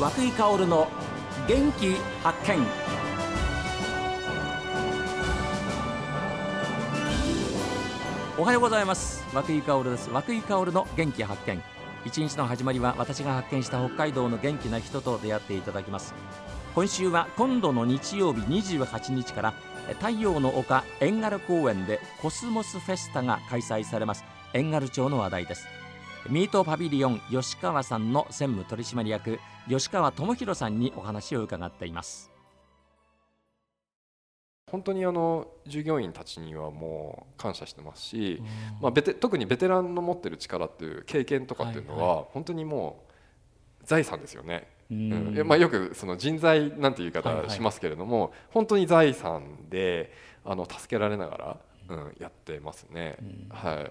[0.00, 0.88] 和久井薫の
[1.46, 2.66] 元気発見。
[8.38, 9.22] おはようございます。
[9.34, 10.08] 和久井薫です。
[10.08, 11.62] 和久井薫の元気発見。
[12.06, 16.14] 一日の始まりは私が発見した北海道の元気な人と出会っていただきます。
[16.74, 19.54] 今週は今度の日曜日28日から
[19.98, 24.24] 太陽の丘遠軽公園でコスモスフェスタが開催されます。
[24.54, 25.66] 遠軽町の話題です。
[26.28, 32.30] ミートパビリオン吉川さんの専務取締役吉川智博さんにお話を伺っています。
[34.70, 38.40] 本当にあの従業員たちにはもう感謝してますし、
[38.80, 43.04] まあ、ベテ特にベテランの持ってる力っていう経験とかっていうのは本当にも
[43.82, 44.68] う財産ですよね。
[44.90, 45.42] うん。
[45.46, 50.12] まあ、よくその人材なんていう言い方しますけれども、本当に財産で
[50.44, 51.36] あの助けられなが
[51.88, 53.16] ら、うん、やってますね。
[53.48, 53.90] はい、やっ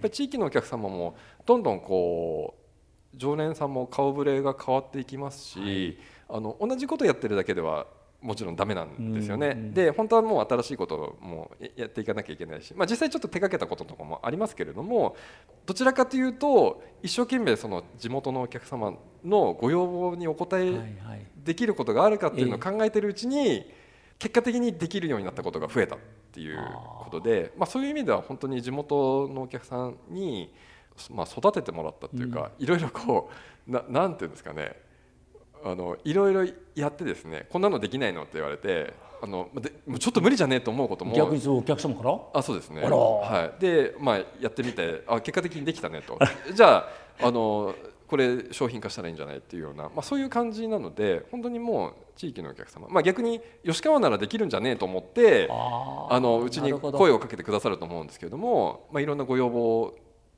[0.00, 5.98] ぱり地域のお客様もどんどんこう常連さんも顔ぶれが変わっていきますし、
[6.28, 7.86] あの同じことやってるだけでは
[8.22, 15.16] もちろんダメなんですよね、うん、で本当はもう新しいこともやっていかなきゃいけないし、まあ、実際ちょっと手がけたこととかもありますけれども
[15.64, 23.70] どちらかというと一生懸命その地元のお客様のご要望にお応えできることがあるかっていうのを考えてるうちに
[24.20, 25.98] 結果的にできるようになったことが増えたっ
[26.30, 26.58] ていう
[27.00, 30.52] ことで、まあ、そういう意味では本当に地元のお客さんに、
[31.10, 33.30] まあ、育ててもらったっていうか、いろいろこ
[33.66, 34.76] うななんていうんですかね。
[35.64, 42.18] あのいろいろやってですねこんなのできないのって言われてあのでちょっと無理じゃねえと思うことも逆にそうお客様から？
[42.32, 42.82] あそうですね。
[42.82, 43.60] はい。
[43.60, 46.18] でまあやってみてあ結果的にできたねと。
[46.54, 46.88] じゃ
[47.20, 47.74] ああの
[48.10, 59.94] これ商品化したらいいんじゃないっていうような、まあ、そういう感じなので本当にもう地域のお客様、まあ、逆に吉川ならできるんじゃねえと思ってあのうちに声をかけてくださると思うんですけれどもまあ、いろんなご要望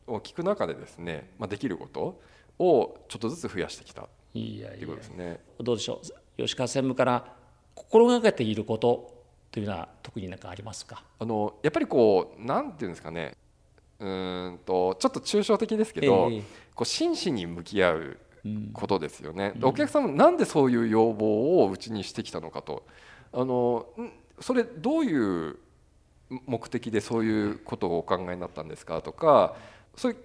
[0.07, 2.21] を聞く中でですね、まあ、できること
[2.59, 6.01] をちょっとずつ増やしてきたいやいやね、どうでしょ
[6.39, 6.43] う。
[6.43, 7.35] 吉川専務から
[7.75, 9.15] 心がけていること
[9.51, 11.05] というのは特に何かありますか？
[11.19, 13.35] あのやっぱりこうなんていうんですかね
[14.03, 14.05] う
[14.55, 16.43] んとちょっと抽象的ですけど、えー、
[16.75, 18.19] こう真摯に向き合う
[18.73, 22.85] ことですよね、うん、お客様なんでそういう要望をうちにしてきたのかと。
[23.33, 23.87] あの
[24.41, 25.57] それどういう
[26.47, 29.55] 目的でそういうことをお考えになったんですかとか
[29.97, 30.17] それ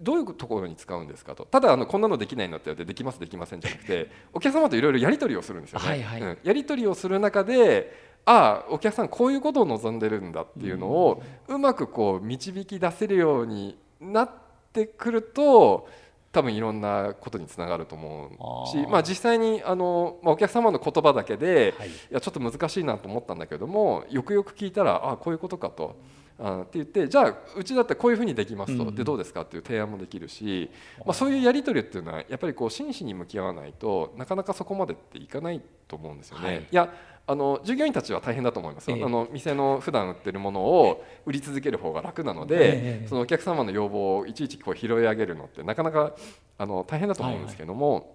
[0.00, 1.44] どういうところに使うんですかと。
[1.44, 5.86] ただあのこんなのできないのって言われてできますできませんじゃなくてお客様といろいろやり取りをするんですよね。
[5.86, 6.20] はいはい。
[6.22, 14.30] うん、やり取りをする中でああお客さんこういうことを望んでるんだっていうのをうまくこう導き出せるようになっ
[14.72, 15.88] てくると
[16.32, 25.96] 多分いろんなことにつながると思うしまあ、実際にあの、まあ、お客様の言葉だけで、はい、いやちょっと難しいなと思ったんだけどもよくよく聞いたらああこういうことかと。
[26.38, 36.46] あって言ってじゃあうちだってこういうふうにできますと、でどうですかっていう提案もできるし、まあ、そういうやり取りっていうのはやっぱりこう真摯に向き合わないとなかなかそこまでっていかないと思うんですよね。
[36.46, 36.92] はい、いや
[37.28, 46.14] あの従業員たちは大変だと思いますよ、えー、あの店の普段売ってるものを売り続ける方が楽なので、えー、そのお客様の要望をいちいちこう拾い上げるのってなかなか
[46.58, 48.02] あの大変だと思うんですけども、はい。
[48.02, 48.10] はい、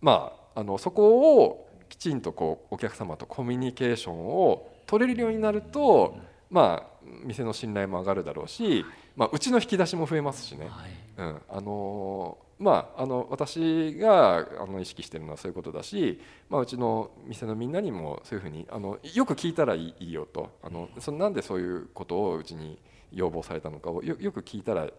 [0.00, 6.16] まああのそこをきちんとこうお客様とコミュニケーションを取れるようになると、
[6.50, 6.89] まあ
[7.24, 8.84] 店の信頼も上がるだろうし、
[9.16, 20.50] まあ、うちの引き出しも増えますしね、はい、うん、あのまあ、あの私があの意識してるのはそういうことだし、まあ、うちの店のみんなにもそういうふうにあのよく聞いたらいいよと。
[20.62, 22.78] あのそのなんでそういうことをうちに
[23.12, 24.92] 要望されたのかをよよく聞いたらい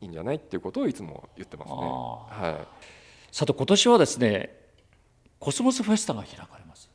[0.00, 1.76] いんじゃないっていうことをいつも言ってますね。
[1.76, 4.56] はい、さて今年はですね
[5.40, 6.88] コスモスフェスタが開かれます。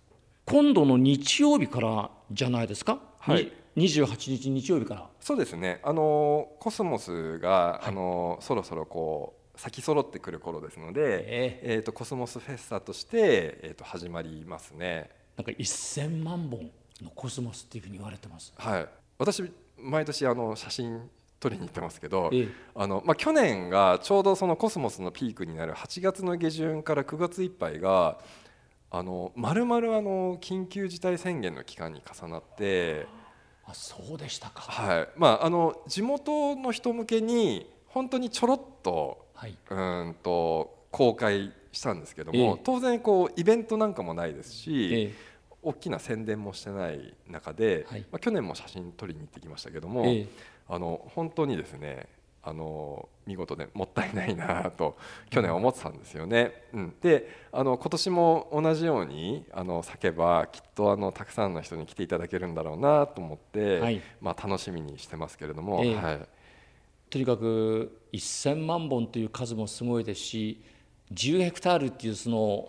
[0.45, 5.09] 今度の日曜日からじゃないですか、はい、28日日曜日から。
[5.19, 5.79] そうですね。
[5.83, 15.09] あのコスモスが、はい、あのそろそろこう咲き揃ってくる頃ですので、えー、えーとコスモスフェスタとして、えー、と始まりますね。
[15.37, 18.53] なんか1000万本のコスモスっていうふうに言われてます。
[18.55, 18.87] はい。
[19.17, 19.43] 私
[19.77, 21.09] 毎年あの写真
[21.39, 28.17] 撮りに行ってますけど、えあのまあ、去年がちょうどそのコスモスのピークになる8月の下旬から9月いっぱいが
[28.89, 33.07] あの丸々あの緊急事態宣言の期間に重なって。
[33.65, 35.07] あそうでしたか、はい。
[35.15, 45.13] まあ、あの地元の人向けに本当にちょろっと,、はい、うんと公開したんですけども、えー、当然こうイベントなんかもないですし、えー、
[45.61, 50.27] 大きな宣伝もしてない中で、はい、まあ、去年も写真撮りに行ってきましたけども、えー、
[50.67, 52.07] あの本当にですね
[52.45, 54.97] あの見事でもったいないなと
[55.29, 56.51] 去年思ってたんですよね。
[56.73, 66.19] うん、であの今年も同じようにあの叫ばきっとあのたくさんの人に来ていただけるんだろうなと思って、はい、まあ、楽しみにしてますけれども、えー、はい、
[67.09, 70.61] とにかく1000万本という数もすごいですし
[71.13, 72.67] 10ヘクタールっていうその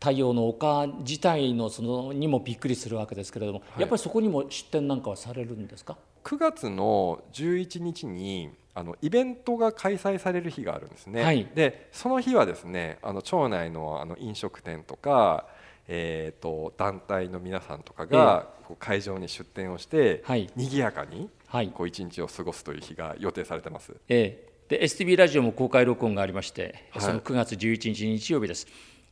[0.00, 15.46] 太陽の丘自体のそのにもびっくりするわけですけれども、はい、やっぱりそこにも出店なんかはされるんですか？9月の11日にあのイベントが開催される日があるんですね、はい、でその日はですねあの町内のあの飲食店とか、
[15.88, 23.96] えーと、団体の皆さんとかが、こう会場に出店をして、はい、賑やかに、はい、こう一日を過ごすという日が予定されてます。
[24.08, 28.68] えー、で STB ラジオも公開録音がありまして、はい、その9月11日日曜日です。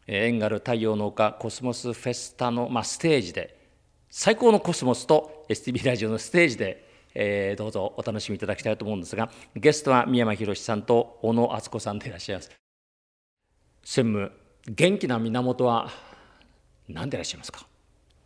[0.06, 3.58] エンガル太陽の丘コスモスフェスタの、まあ、ステージで
[4.10, 6.85] 最高のコスモスと STB ラジオのステージで
[7.18, 12.50] えー、どうぞお楽しみいただきたいと思うんですがゲストは宮山博さんと小野敦子さんでいらっしゃいます。
[13.82, 14.32] 専務
[14.68, 15.90] 元気な源は
[16.88, 17.66] 何でいらっしゃいますか？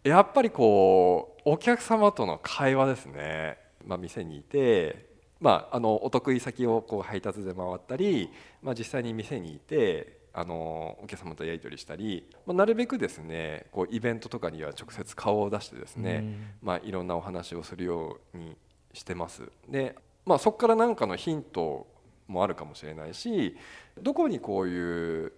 [0.02, 5.06] やっぱりこうお客様との会話ですね、まあ、店にいて、
[5.38, 8.31] まあ、あのお得意先をこう配達で回ったり、
[8.62, 18.56] まあ、実際に店にいてあのお客様とやり取りしたり、まあ、なるべくですねこうイベントとかには直接顔を出してですね、まあ、いろんなお話をするように
[18.92, 19.42] してます。
[19.69, 19.96] で、
[20.26, 21.87] まあ、そこから何かのヒント
[22.28, 23.56] もあるかもしれないし
[24.00, 25.32] どこにこういう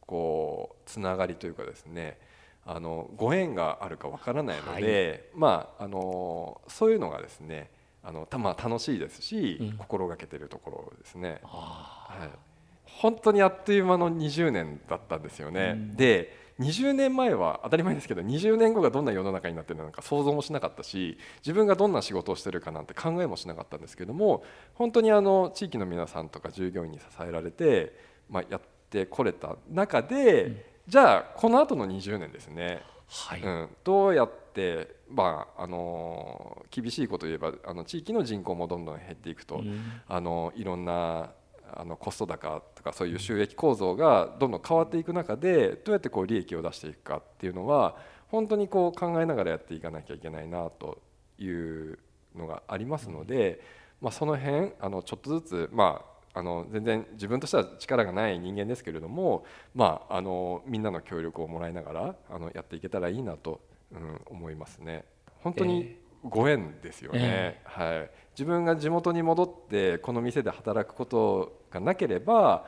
[0.00, 2.18] こうつながりというかですね
[2.66, 7.70] あのご縁があるかわからないので、はい、まあ、あのそういうのがですね
[8.02, 11.40] あのたまあ楽しいですし、うん、心がけてるところですね。
[11.42, 12.28] はい、
[12.84, 15.72] 本当にあっという間の20年だったんですよね。
[15.74, 27.98] うん、で20年前は当たり前ですけど20年後がどんな世の中になってるのか想像もしなかったし自分がどんな仕事をしてるかなんて考えもしなかったんですけども本当にあの地域の皆さんとか従業員に支えられて、
[28.30, 28.60] まあ、やっ
[28.90, 30.56] てこれた中で、うん、
[30.86, 33.40] じゃあこの後の20年ですね、はい。
[33.40, 41.30] うん、どうやってまあ、あの厳しいこと言えばあの地域の人口もどんどん減っていくと、うん、あのいろんな
[41.76, 47.96] あのコスト高とかそういう収益構造がどんどん変わっていく中でどうやってこう利益を出していくかっていうのは
[48.28, 51.02] 本当にこう考えながらやっていかなきゃいけないなと
[51.38, 51.98] いう
[52.36, 53.60] のがありますので、
[54.00, 56.02] まあ、その辺あのちょっとずつ、ま
[56.34, 59.44] あ、あの全然自分としては力がない人間ですけれども、
[59.74, 63.60] まあ、あのみんなの協力をもらいながらあのやっていけたらいいなと、
[63.92, 65.04] うん、思いますね。
[65.42, 72.66] 本当にご縁ですよね、えー、はい、自分が地元に戻ってこの店で働くことがなければ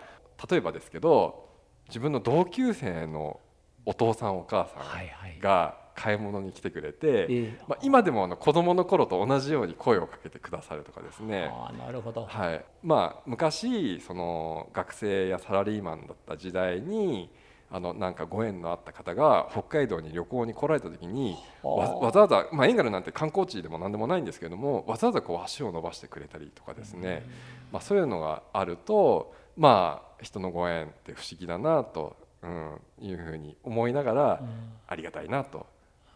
[0.50, 1.48] 例えばですけど
[1.88, 3.40] 自分の同級生の
[3.84, 11.50] お父さんお母さんが買い物に来てくれて、はいはい、まあ、今でもあの子供の頃と同じように声をかけてくださるとかですね。
[11.50, 12.64] あなるほど、はい。
[12.82, 17.30] まあ、昔その学生やサラリーマンだった時代に
[17.70, 27.24] あのなんかご縁のあった方が北海道に旅行に来られた時にわざわざ、まあ、エンガルなんて観光地でも何でもないんですけどもわざわざこう足を伸ばしてくれたりとかですね、
[27.72, 34.40] まあ、そういうのがあるとまあ人のご縁って不思議だなと、うん、いうふうに思いながら
[34.86, 35.66] ありがたいなと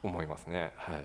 [0.03, 0.73] 思いますね。
[0.77, 1.05] はい、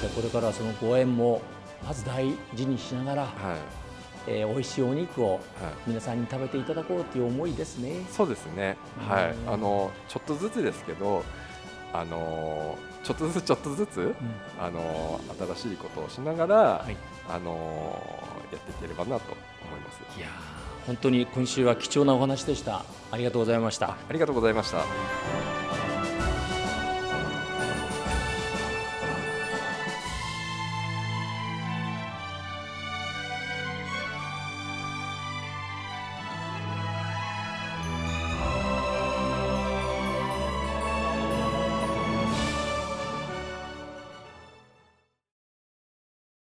[0.00, 1.42] じゃこれからそのご縁も
[1.84, 3.85] まず大事にしながら、はい
[4.26, 5.40] えー、美味しいお肉を
[5.86, 8.04] 皆さんに食べていただこうという思いですね。
[8.10, 8.76] そうですね。
[9.08, 9.34] はい。
[9.46, 11.24] あのちょっとずつですけど、
[11.92, 14.14] あのちょっとずつちょっとずつ、うん、
[14.60, 15.20] あの
[15.56, 16.96] 新しいことをしながら、はい、
[17.28, 18.02] あの
[18.52, 20.18] やっていければなと思います。
[20.18, 20.28] いや
[20.86, 22.84] 本当に今週は貴重なお話でした。
[23.10, 23.90] ありがとうございました。
[23.90, 25.45] ありがとうございました。